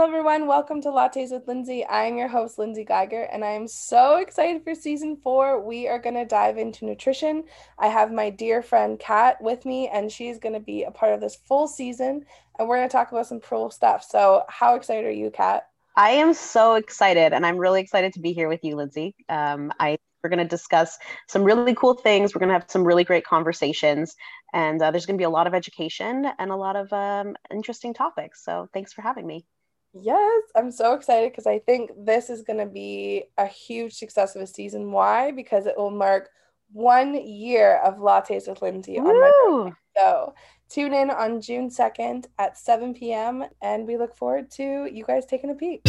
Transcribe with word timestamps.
everyone. 0.00 0.46
Welcome 0.46 0.82
to 0.82 0.88
Lattes 0.88 1.30
with 1.30 1.46
Lindsay. 1.46 1.84
I 1.84 2.04
am 2.04 2.18
your 2.18 2.28
host, 2.28 2.58
Lindsay 2.58 2.84
Geiger, 2.84 3.22
and 3.22 3.44
I 3.44 3.50
am 3.50 3.68
so 3.68 4.16
excited 4.16 4.64
for 4.64 4.74
season 4.74 5.16
four. 5.16 5.60
We 5.60 5.86
are 5.86 5.98
going 5.98 6.16
to 6.16 6.24
dive 6.24 6.58
into 6.58 6.84
nutrition. 6.84 7.44
I 7.78 7.86
have 7.88 8.12
my 8.12 8.28
dear 8.28 8.60
friend 8.60 8.98
Kat 8.98 9.40
with 9.40 9.64
me, 9.64 9.88
and 9.88 10.10
she's 10.10 10.38
going 10.38 10.52
to 10.54 10.60
be 10.60 10.82
a 10.82 10.90
part 10.90 11.12
of 11.12 11.20
this 11.20 11.36
full 11.36 11.68
season, 11.68 12.26
and 12.58 12.68
we're 12.68 12.76
going 12.76 12.88
to 12.88 12.92
talk 12.92 13.12
about 13.12 13.26
some 13.26 13.40
cool 13.40 13.70
stuff. 13.70 14.04
So, 14.08 14.42
how 14.48 14.74
excited 14.74 15.04
are 15.04 15.12
you, 15.12 15.30
Kat? 15.30 15.68
I 15.96 16.10
am 16.10 16.34
so 16.34 16.74
excited, 16.74 17.32
and 17.32 17.46
I'm 17.46 17.56
really 17.56 17.80
excited 17.80 18.14
to 18.14 18.20
be 18.20 18.32
here 18.32 18.48
with 18.48 18.64
you, 18.64 18.76
Lindsay. 18.76 19.14
Um, 19.28 19.72
I 19.78 19.96
we're 20.22 20.30
going 20.30 20.38
to 20.38 20.44
discuss 20.44 20.98
some 21.28 21.44
really 21.44 21.74
cool 21.74 21.94
things. 21.94 22.34
We're 22.34 22.40
going 22.40 22.48
to 22.48 22.54
have 22.54 22.70
some 22.70 22.84
really 22.84 23.04
great 23.04 23.24
conversations, 23.24 24.16
and 24.52 24.82
uh, 24.82 24.90
there's 24.90 25.06
going 25.06 25.16
to 25.16 25.20
be 25.20 25.24
a 25.24 25.30
lot 25.30 25.46
of 25.46 25.54
education 25.54 26.26
and 26.38 26.50
a 26.50 26.56
lot 26.56 26.76
of 26.76 26.92
um, 26.92 27.36
interesting 27.50 27.94
topics. 27.94 28.44
So, 28.44 28.68
thanks 28.72 28.92
for 28.92 29.02
having 29.02 29.26
me. 29.26 29.46
Yes, 30.00 30.42
I'm 30.56 30.72
so 30.72 30.94
excited 30.94 31.30
because 31.30 31.46
I 31.46 31.60
think 31.60 31.90
this 31.96 32.28
is 32.28 32.42
going 32.42 32.58
to 32.58 32.66
be 32.66 33.24
a 33.38 33.46
huge 33.46 33.94
success 33.94 34.34
of 34.34 34.42
a 34.42 34.46
season. 34.46 34.90
Why? 34.90 35.30
Because 35.30 35.66
it 35.66 35.76
will 35.76 35.90
mark 35.90 36.30
one 36.72 37.14
year 37.14 37.76
of 37.84 37.98
Lattes 37.98 38.48
with 38.48 38.60
Lindsay 38.60 38.98
on 38.98 39.06
my 39.20 39.70
show. 39.96 40.34
Tune 40.68 40.92
in 40.92 41.10
on 41.10 41.40
June 41.40 41.70
2nd 41.70 42.26
at 42.38 42.58
7 42.58 42.94
p.m. 42.94 43.44
and 43.62 43.86
we 43.86 43.96
look 43.96 44.16
forward 44.16 44.50
to 44.52 44.88
you 44.92 45.04
guys 45.04 45.26
taking 45.26 45.50
a 45.50 45.54
peek. 45.54 45.82